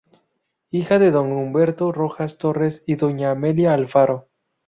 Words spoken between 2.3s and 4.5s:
Torres y doña Amelia Alfaro.